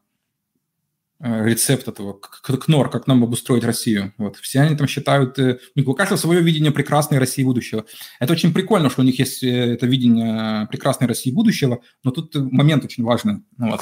[1.22, 4.12] рецепт этого, КНОР, как нам обустроить Россию.
[4.18, 4.36] Вот.
[4.36, 7.84] Все они там считают, э, у каждого свое видение прекрасной России будущего.
[8.18, 12.34] Это очень прикольно, что у них есть э, это видение прекрасной России будущего, но тут
[12.34, 13.44] момент очень важный.
[13.56, 13.80] Ну вот.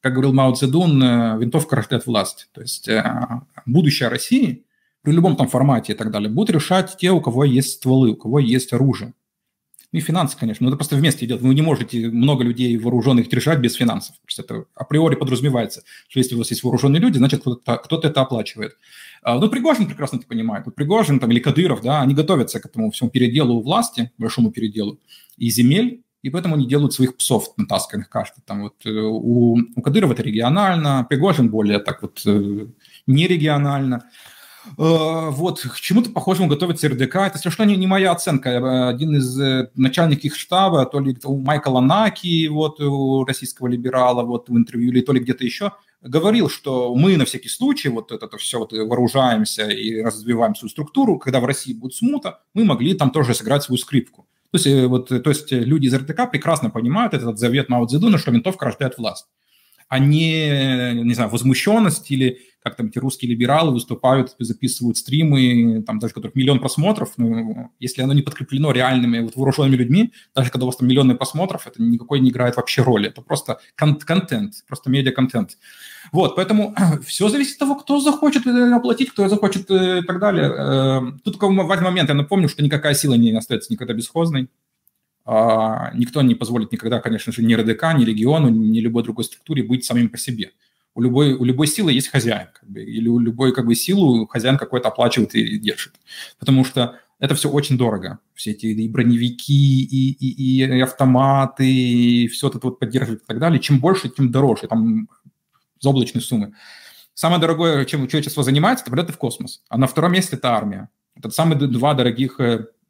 [0.00, 2.48] Как говорил Мао Цзэдун, винтовка рождает власть.
[2.52, 2.88] То есть
[3.66, 4.64] будущее России
[5.02, 8.16] при любом там формате и так далее будут решать те, у кого есть стволы, у
[8.16, 9.12] кого есть оружие.
[9.90, 11.40] Ну и финансы, конечно, но это просто вместе идет.
[11.40, 14.16] Вы не можете много людей вооруженных держать без финансов.
[14.22, 18.20] Просто это априори подразумевается, что если у вас есть вооруженные люди, значит кто-то, кто это
[18.20, 18.76] оплачивает.
[19.22, 20.66] А, ну, Пригожин прекрасно это понимает.
[20.66, 25.00] Вот Пригожин там, или Кадыров, да, они готовятся к этому всему переделу власти, большому переделу,
[25.38, 28.42] и земель, и поэтому они делают своих псов натасканных каждый.
[28.44, 32.66] Там вот э, у, у Кадырова это регионально, Пригожин более так вот э,
[33.06, 34.04] нерегионально.
[34.76, 37.16] Э, вот, к чему-то похожему готовится РДК.
[37.16, 38.88] Это совершенно не, моя оценка.
[38.88, 44.22] Один из э, начальников их штаба, то ли у Майкла Наки, вот, у российского либерала,
[44.22, 48.12] вот в интервью, или то ли где-то еще, говорил, что мы на всякий случай вот
[48.12, 52.64] это, это все вот вооружаемся и развиваем свою структуру, когда в России будет смута, мы
[52.64, 54.26] могли там тоже сыграть свою скрипку.
[54.50, 58.18] То есть, э, вот, то есть люди из РТК прекрасно понимают этот завет Мао Цзэдуна,
[58.18, 59.26] что винтовка рождает власть,
[59.88, 65.98] а не, не знаю, возмущенность или как там эти русские либералы выступают, записывают стримы, там
[65.98, 70.64] даже которых миллион просмотров, ну, если оно не подкреплено реальными вот вооруженными людьми, даже когда
[70.64, 74.54] у вас там миллионы просмотров, это никакой не играет вообще роли, это просто кон- контент,
[74.66, 75.56] просто медиа-контент.
[76.12, 76.74] Вот, поэтому
[77.06, 80.50] все зависит от того, кто захочет э, оплатить, кто захочет э, и так далее.
[80.50, 84.48] Э, тут такой важный момент, я напомню, что никакая сила не остается никогда бесхозной,
[85.94, 89.84] никто не позволит никогда, конечно же, ни РДК, ни региону, ни любой другой структуре быть
[89.84, 90.52] самим по себе
[90.98, 94.26] у любой, у любой силы есть хозяин, как бы, или у любой как бы, силу
[94.26, 95.94] хозяин какой-то оплачивает и держит.
[96.40, 98.18] Потому что это все очень дорого.
[98.34, 103.38] Все эти и броневики, и, и, и автоматы, и все это вот поддерживать и так
[103.38, 103.60] далее.
[103.60, 104.66] Чем больше, тем дороже.
[104.66, 105.08] Там
[105.78, 106.54] заоблачные суммы.
[107.14, 109.62] Самое дорогое, чем человечество занимается, это полеты в космос.
[109.68, 110.88] А на втором месте это армия.
[111.14, 112.40] Это самые два дорогих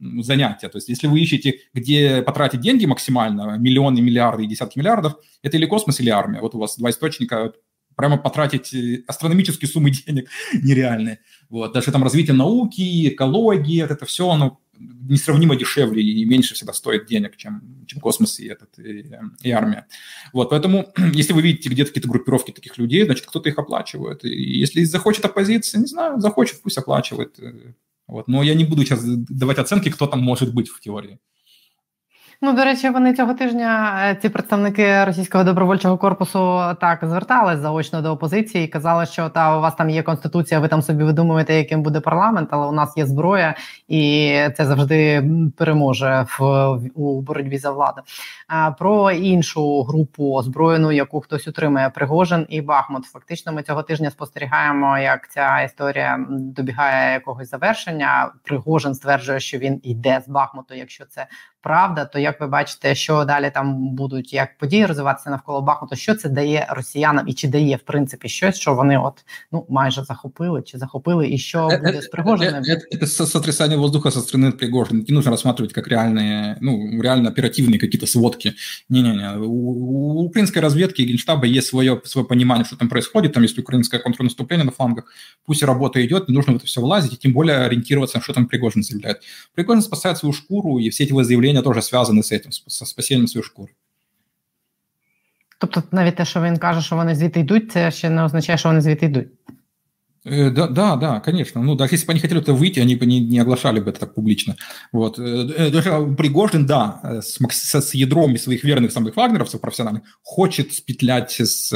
[0.01, 0.69] э, занятия.
[0.69, 5.57] То есть если вы ищете, где потратить деньги максимально, миллионы, миллиарды и десятки миллиардов, это
[5.57, 6.41] или космос, или армия.
[6.41, 7.53] Вот у вас два источника
[7.97, 11.19] прямо потратить э, астрономические суммы денег нереальные.
[11.49, 11.73] Вот.
[11.73, 17.37] Даже там развитие науки, экологии, это все, оно несравнимо дешевле и меньше всегда стоит денег,
[17.37, 19.11] чем, чем космос и, этот, и,
[19.43, 19.87] и армия.
[20.33, 24.25] Вот, поэтому, если вы видите где-то какие-то группировки таких людей, значит, кто-то их оплачивает.
[24.25, 27.39] И если захочет оппозиция, не знаю, захочет, пусть оплачивает.
[28.09, 28.27] Вот.
[28.27, 31.21] Но я не буду сейчас давать оценки, кто там может быть в теории.
[32.43, 38.03] Ну, до речі, вони цього тижня, е, ці представники російського добровольчого корпусу, так звертались заочно
[38.03, 41.55] до опозиції і казали, що та у вас там є конституція, ви там собі видумуєте,
[41.55, 43.55] яким буде парламент, але у нас є зброя,
[43.89, 45.25] і це завжди
[45.57, 48.03] переможе в у боротьбі за владу.
[48.49, 53.05] А про іншу групу озброєну, яку хтось утримує Пригожин і Бахмут.
[53.05, 58.33] Фактично, ми цього тижня спостерігаємо, як ця історія добігає якогось завершення.
[58.43, 61.27] Пригожин стверджує, що він йде з Бахмуту, якщо це
[61.64, 66.16] правда, то як ви бачите, що далі там будуть як події розвиватися навколо Бахмуту, що
[66.16, 69.14] це дає росіянам і чи дає в принципі щось, що вони от
[69.52, 72.64] ну майже захопили чи захопили, і що буде з Пригожиним?
[72.92, 75.04] Это сотрясание воздуха со стороны Пригожина.
[75.08, 78.54] Не нужно рассматривать как реальные, ну, реально оперативные какие-то сводки.
[78.90, 79.38] Не-не-не.
[79.38, 83.34] У, у украинской разведки и генштаба есть свое, свое понимание, что там происходит.
[83.34, 85.06] Там есть украинское контрнаступление на флангах.
[85.46, 88.34] Пусть работа идет, не нужно в это все влазить, и тем более ориентироваться, на что
[88.34, 89.22] там Пригожин заявляет.
[89.56, 93.28] Пригожин спасает свою шкуру, и все эти заявления заявления тоже связаны з цим, з спасінням
[93.28, 93.72] своєї шкури.
[95.58, 98.70] Тобто, навіть те, що він каже, що вони звідти йдуть, це ще не означає, що
[98.70, 99.28] вони звідти йдуть.
[100.26, 101.62] Э, да, да, да, конечно.
[101.62, 104.00] Ну, даже если бы они хотели это выйти, они бы не, не оглашали бы это
[104.00, 104.56] так публично.
[104.92, 105.20] Вот.
[105.20, 110.74] Э, э, даже Пригожин, да, с, с, с ядром своих верных самых вагнеровцев профессиональных хочет
[110.74, 111.74] спетлять с,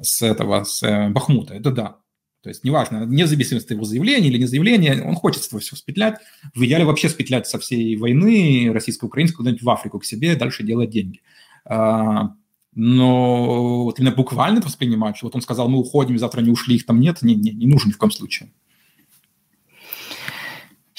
[0.00, 1.54] с этого, с Бахмута.
[1.54, 1.96] Это да.
[2.47, 6.15] То есть неважно, независимо от его заявления или не заявления, он хочет это все спетлять.
[6.55, 10.89] В идеале вообще спетлять со всей войны российско-украинской куда-нибудь в Африку к себе, дальше делать
[10.89, 11.19] деньги.
[11.65, 12.35] А,
[12.73, 16.77] но вот именно буквально это воспринимать, что вот он сказал, мы уходим, завтра не ушли,
[16.77, 18.49] их там нет, не, не, не нужен ни в коем случае.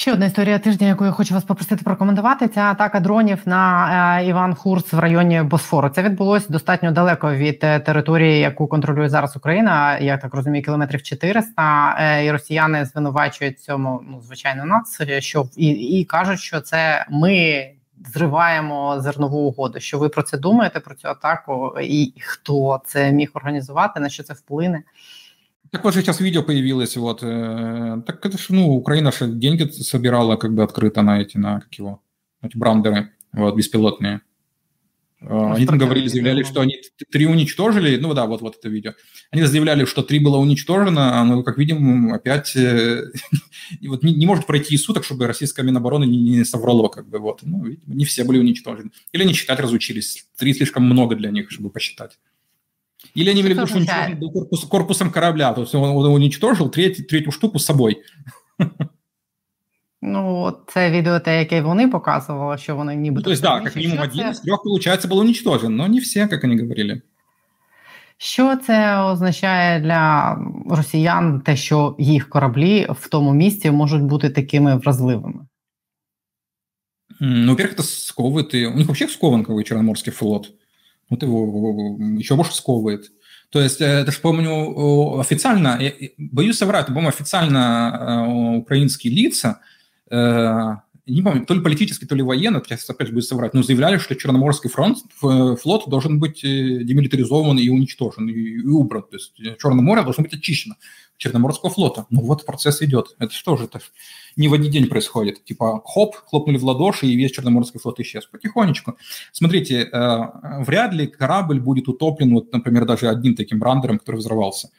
[0.01, 2.49] Ще одна історія тижня, яку я хочу вас попросити прокоментувати.
[2.49, 5.89] Ця атака дронів на е, Іван Хурс в районі Босфору.
[5.89, 9.99] Це відбулося достатньо далеко від е, території, яку контролює зараз Україна.
[9.99, 11.97] Я так розумію, кілометрів 400.
[12.01, 17.67] Е, і росіяни звинувачують цьому, ну звичайно, нас що і, і кажуть, що це ми
[18.15, 19.81] зриваємо зернову угоду.
[19.81, 20.81] Що ви про це думаєте?
[20.81, 21.75] Про цю атаку?
[21.83, 24.01] І хто це міг організувати?
[24.01, 24.83] На що це вплине?
[25.71, 29.69] Так вот же сейчас видео появилось, вот, э, так это ж, ну, Украина же деньги
[29.69, 32.03] собирала как бы открыто на эти, на, как его,
[32.43, 34.23] эти брандеры, вот, беспилотные.
[35.21, 38.93] Ну, они там говорили, заявляли, что они три уничтожили, ну да, вот, вот это видео.
[39.33, 43.11] Они заявляли, что три было уничтожено, но, как видим, опять э,
[43.89, 47.19] вот не, не может пройти и суток, чтобы российская Минобороны не, не соврала, как бы,
[47.19, 47.41] вот.
[47.43, 48.91] Ну, видимо, не все были уничтожены.
[49.13, 50.29] Или они считать разучились.
[50.37, 52.19] Три слишком много для них, чтобы посчитать.
[53.16, 56.70] Или они имели в виду, что уничтожил корпус, корпусом корабля, то есть он, он уничтожил
[56.70, 58.02] треть, третью штуку с собой.
[60.02, 63.20] Ну, це відео те, яке вони показували, що вони нібито...
[63.20, 66.28] Ну, то есть, да, как минимум один из трех, получается, был уничтожен, но не все,
[66.28, 67.02] как они говорили.
[68.18, 70.38] Що це означає для
[70.70, 75.48] росіян, те, що їх кораблі в тому місці можуть бути такими вразливими?
[77.20, 78.56] Ну, во-первых, это сковывает.
[78.56, 78.66] И...
[78.68, 80.52] У них вообще скован как бы, Черноморский флот.
[81.11, 83.11] Вот его еще больше сковывает.
[83.51, 89.61] То есть, э, это же, помню, официально, я боюсь соврать, по-моему, официально э, украинские лица
[90.11, 90.77] Э,
[91.09, 93.99] не помню, то ли политически, то ли военно, сейчас опять же будет соврать, но заявляли,
[93.99, 99.03] что Черноморский фронт, флот должен быть э, демилитаризован и уничтожен, и, и убран.
[99.03, 100.77] То есть э, Черное море должно быть очищено
[101.17, 102.07] Черноморского флота.
[102.11, 103.17] Ну вот процесс идет.
[103.19, 103.81] Это что же, это
[104.37, 105.45] не в один день происходит.
[105.45, 108.27] Типа хоп, хлопнули в ладоши, и весь Черноморский флот исчез.
[108.27, 108.97] Потихонечку.
[109.33, 114.71] Смотрите, вряд ли корабль будет утоплен, вот, например, даже одним таким брандером, который взорвался,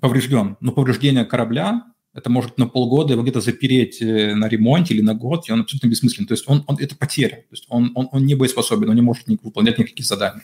[0.00, 0.56] поврежден.
[0.60, 1.86] Но повреждение корабля
[2.17, 5.61] это может на полгода его где-то запереть э, на ремонте или на год, и он
[5.61, 6.27] абсолютно бессмыслен.
[6.27, 7.37] То есть он, он это потеря.
[7.37, 10.43] То есть он, он, он не боеспособен, он не может выполнять никаких заданий.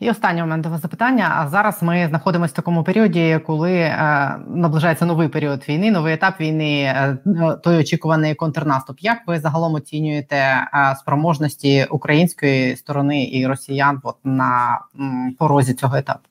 [0.00, 1.34] І останнє у мене до вас запитання.
[1.36, 6.40] А зараз ми знаходимося в такому періоді, коли е, наближається новий період війни, новий етап
[6.40, 7.18] війни, е,
[7.64, 9.00] той очікуваний контрнаступ.
[9.00, 15.96] Як ви загалом оцінюєте е, спроможності української сторони і росіян от, на м, порозі цього
[15.96, 16.28] етапу?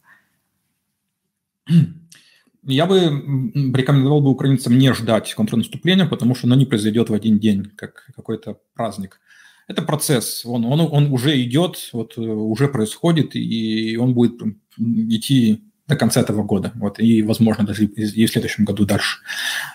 [2.67, 2.97] Я бы
[3.75, 8.07] рекомендовал бы украинцам не ждать контрнаступления, потому что оно не произойдет в один день, как
[8.17, 9.21] какой-то праздник.
[9.69, 14.41] Это процесс, он, он, он уже идет, вот, уже происходит, и он будет
[14.79, 19.19] идти до конца этого года, вот, и, возможно, даже и в следующем году дальше.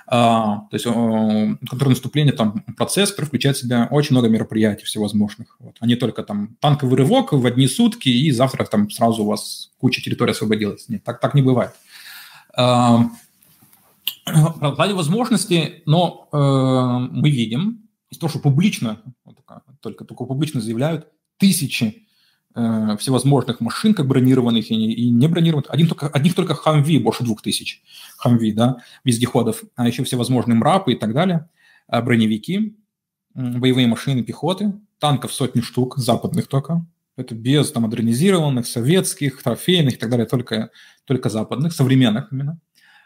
[0.07, 0.85] А, то есть
[1.69, 6.23] контрнаступление, там, процесс, который включает в себя очень много мероприятий всевозможных, вот, а не только
[6.23, 10.89] там танковый рывок в одни сутки, и завтра там сразу у вас куча территории освободилась.
[10.89, 11.71] Нет, так, так не бывает.
[12.55, 13.09] А,
[14.25, 19.01] в плане возможностей, но э, мы видим, из того, что публично,
[19.81, 22.07] только, только публично заявляют, тысячи
[22.55, 25.69] Э, всевозможных машин, как бронированных и, и не бронированных.
[25.69, 27.83] Один только, одних только Хамви больше двух тысяч.
[28.17, 29.63] Хамви, да, вездеходов.
[29.75, 31.47] А еще всевозможные МРАПы и так далее.
[31.87, 32.75] А броневики,
[33.35, 36.83] боевые машины пехоты, танков сотни штук, западных только.
[37.17, 40.71] Это без там модернизированных, советских, трофейных и так далее, только,
[41.05, 42.59] только западных, современных именно.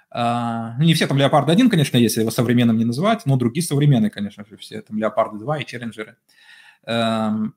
[0.09, 4.11] А, ну, не все там Леопарды-1, конечно, если его современным не называть, но другие современные,
[4.11, 6.15] конечно же, все там Леопарды-2 и Челленджеры.
[6.85, 7.55] Эм,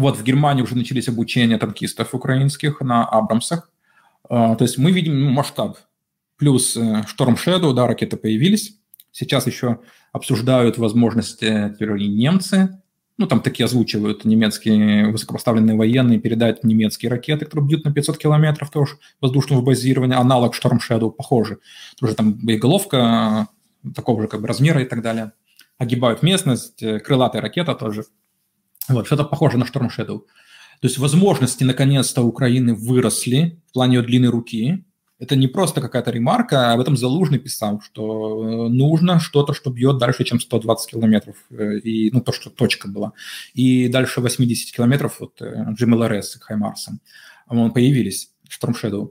[0.00, 3.70] вот в Германии уже начались обучения танкистов украинских на Абрамсах.
[4.28, 5.76] А, то есть мы видим ну, масштаб.
[6.36, 8.76] Плюс э, Storm Shadow, да, ракеты появились.
[9.12, 9.80] Сейчас еще
[10.12, 12.80] обсуждают возможности теперь и немцы.
[13.18, 18.70] Ну, там такие озвучивают немецкие высокопоставленные военные передать немецкие ракеты, которые бьют на 500 километров
[18.70, 20.16] тоже воздушного базирования.
[20.16, 21.58] Аналог Storm Shadow похожий.
[21.98, 23.48] Тоже там боеголовка
[23.94, 25.32] такого же как бы размера и так далее.
[25.76, 28.04] Огибают местность, э, крылатая ракета тоже–
[28.90, 30.20] вот, что-то похоже на Storm Shadow.
[30.80, 34.84] То есть возможности наконец-то Украины выросли в плане ее длины руки.
[35.18, 39.70] Это не просто какая-то ремарка, а об этом Залужный писал, что э, нужно что-то, что
[39.70, 43.12] бьет дальше, чем 120 километров, э, и, ну, то, что точка была.
[43.52, 47.00] И дальше 80 километров вот GMLRS к Хаймарсам.
[47.46, 49.10] появились, Storm Shadow.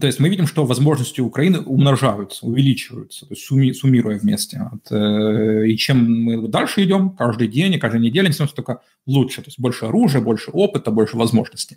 [0.00, 4.68] То есть мы видим, что возможности Украины умножаются, увеличиваются, то есть сумми, суммируя вместе.
[4.90, 9.42] Э, и чем мы дальше идем, каждый день и каждую неделю, становится только лучше.
[9.42, 11.76] То есть больше оружия, больше опыта, больше возможностей.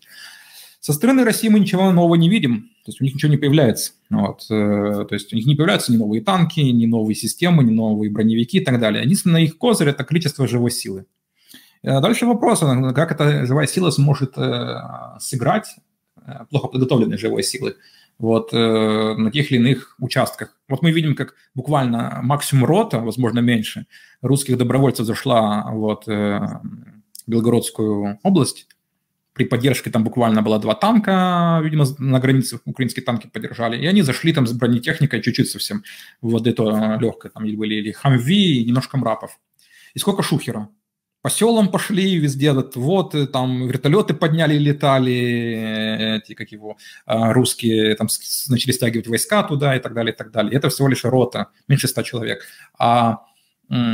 [0.80, 3.92] Со стороны России мы ничего нового не видим, то есть у них ничего не появляется.
[4.10, 7.72] Вот, э, то есть у них не появляются ни новые танки, ни новые системы, ни
[7.72, 9.04] новые броневики и так далее.
[9.04, 11.06] Единственное их козырь– это количество живой силы.
[11.84, 14.36] Э, дальше вопрос, как эта живая сила сможет
[15.20, 15.68] сыграть
[16.50, 17.76] плохо подготовленной живой силы
[18.20, 18.58] вот, э,
[19.18, 20.58] на тех или иных участках.
[20.68, 23.86] Вот мы видим, как буквально максимум рота, возможно, меньше,
[24.22, 28.68] русских добровольцев зашла вот, э, в Белгородскую область.
[29.34, 33.80] При поддержке там буквально было два танка, видимо, на границе украинские танки поддержали.
[33.80, 35.84] И они зашли там с бронетехникой чуть-чуть совсем.
[36.22, 37.32] Вот это легкое.
[37.32, 39.40] Там были или хамви, немножко мрапов.
[39.94, 40.70] И сколько шухера
[41.22, 47.34] по селам пошли везде, вот э, там вертолеты подняли, летали, э, эти, как его, а,
[47.34, 48.08] русские там
[48.50, 50.54] начали стягивать войска туда и так далее, и так далее.
[50.54, 52.46] Это всего лишь рота, меньше ста человек.
[52.78, 53.24] А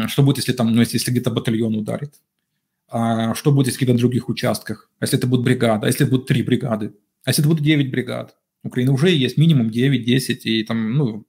[0.08, 2.14] что будет, если там, ну, если, если где-то батальон ударит?
[2.90, 4.92] А что будет, если на других участках?
[5.00, 5.88] А если это будет бригада?
[5.88, 6.94] А если это будут три бригады?
[7.24, 8.36] А если это будут девять бригад?
[8.64, 11.26] Украины уже есть минимум 9-10 и там, ну,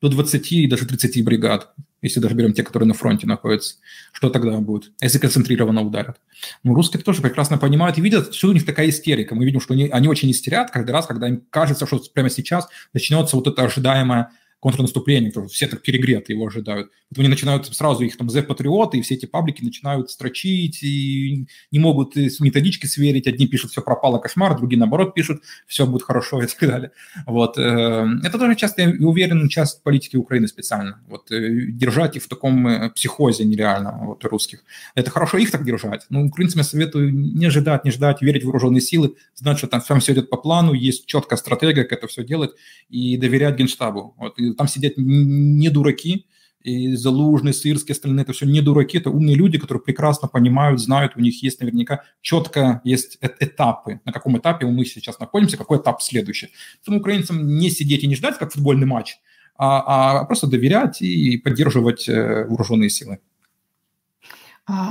[0.00, 1.72] до 20 и даже 30 бригад
[2.02, 3.76] если даже берем те, которые на фронте находятся,
[4.12, 6.20] что тогда будет, если концентрированно ударят?
[6.64, 9.34] Ну, русские тоже прекрасно понимают и видят, что у них такая истерика.
[9.34, 12.68] Мы видим, что они, они очень истерят каждый раз, когда им кажется, что прямо сейчас
[12.92, 14.30] начнется вот это ожидаемое
[14.62, 16.92] контрнаступление, то все так перегреты его ожидают.
[17.08, 21.80] Потом они начинают сразу их там Z-патриоты, и все эти паблики начинают строчить, и не
[21.80, 23.26] могут методички сверить.
[23.26, 26.92] Одни пишут, все пропало, кошмар, другие, наоборот, пишут, все будет хорошо и так далее.
[27.26, 27.58] Вот.
[27.58, 31.02] Э, это тоже часто, я уверен, часть политики Украины специально.
[31.08, 31.32] Вот.
[31.32, 34.62] Э, держать их в таком э, психозе нереально, вот, русских.
[34.94, 36.06] Это хорошо их так держать.
[36.08, 39.98] Но украинцам я советую не ожидать, не ждать, верить в вооруженные силы, знать, что там
[39.98, 42.52] все идет по плану, есть четкая стратегия, как это все делать,
[42.88, 44.14] и доверять Генштабу.
[44.18, 44.38] Вот.
[44.38, 46.26] И там сидят не дураки,
[46.62, 51.16] и Залужный, Сырский, остальные, это все не дураки, это умные люди, которые прекрасно понимают, знают,
[51.16, 56.00] у них есть наверняка четко есть этапы, на каком этапе мы сейчас находимся, какой этап
[56.02, 56.50] следующий.
[56.78, 59.16] Поэтому украинцам не сидеть и не ждать, как футбольный матч,
[59.56, 63.18] а, а просто доверять и поддерживать э, вооруженные силы.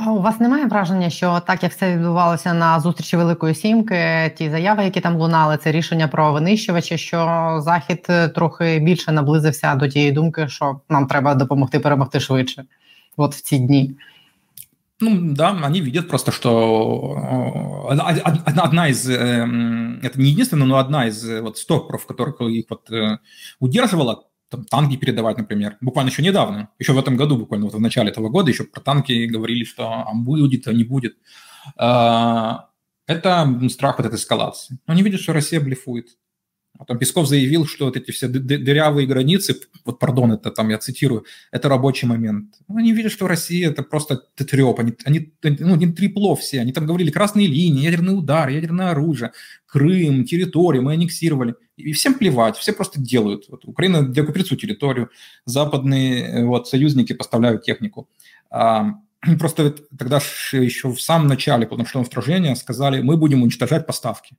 [0.07, 4.83] У вас немає враження, що так як все відбувалося на зустрічі Великої Сімки, ті заяви,
[4.83, 7.17] які там лунали, це рішення про винищувачі, що
[7.63, 12.63] захід е, трохи більше наблизився до тієї думки, що нам треба допомогти перемогти швидше,
[13.17, 13.95] от в ці дні.
[14.99, 17.87] Ну да, они видят просто, что
[18.55, 22.91] одна из, это не единственная, но одна из вот стопоров, которых их вот
[23.59, 25.77] удерживала, там, танки передавать, например.
[25.79, 28.81] Буквально еще недавно, еще в этом году, буквально вот в начале этого года, еще про
[28.81, 31.15] танки говорили, что а будет, а не будет.
[31.77, 32.67] А,
[33.07, 34.77] это страх вот этой эскалации.
[34.85, 36.17] Но они видят, что Россия блефует.
[36.81, 39.55] А там Песков заявил, что вот эти все дырявые границы,
[39.85, 42.55] вот, пардон, это там я цитирую, это рабочий момент.
[42.67, 46.73] Ну, они видят, что Россия это просто треп, они, они ну, не трепло все, они
[46.73, 49.31] там говорили красные линии, ядерный удар, ядерное оружие,
[49.67, 51.53] Крым, территорию, мы аннексировали.
[51.77, 53.45] И всем плевать, все просто делают.
[53.47, 55.11] Вот Украина декупирует свою территорию,
[55.45, 58.09] западные э, вот, союзники поставляют технику.
[58.49, 58.95] А,
[59.39, 60.19] просто тогда
[60.51, 64.35] еще в самом начале полномасштабного вторжения сказали, мы будем уничтожать поставки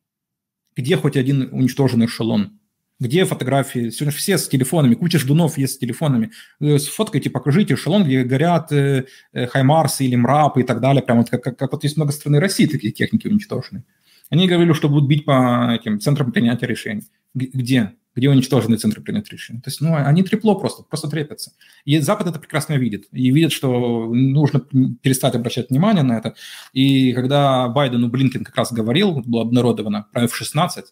[0.76, 2.58] где хоть один уничтоженный эшелон?
[3.00, 3.90] Где фотографии?
[3.90, 6.30] Сегодня все с телефонами, куча ждунов есть с телефонами.
[6.78, 11.02] Сфоткайте, покажите эшелон, где горят э, э, Хаймарсы или МРАПы и так далее.
[11.02, 13.84] Прямо вот как, как, как вот есть много страны России такие техники уничтоженные.
[14.30, 17.02] Они говорили, что будут бить по этим центрам принятия решений.
[17.34, 17.92] Где?
[18.14, 19.60] Где уничтожены центры принятия решений.
[19.60, 21.52] То есть, ну, они трепло просто, просто трепятся.
[21.84, 23.06] И Запад это прекрасно видит.
[23.12, 26.34] И видит, что нужно перестать обращать внимание на это.
[26.72, 30.84] И когда Байдену Блинкен как раз говорил, было обнародовано про F-16,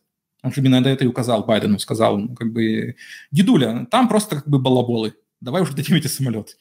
[0.43, 2.97] он же именно это и указал Байдену, сказал, ну, как бы,
[3.31, 6.55] дедуля, там просто как бы балаболы, давай уже дадим эти самолеты.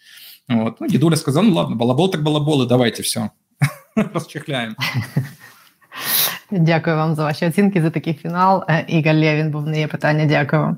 [0.49, 0.79] Вот.
[0.79, 3.31] Ну, дедуля сказал, ну ладно, балабол так балаболы, давайте все,
[3.95, 4.75] расчехляем.
[6.50, 8.64] Дякую вам за ваші оцінки за такий фінал.
[8.86, 10.26] Ігор Лєвін був не є питання.
[10.26, 10.76] Дякую вам.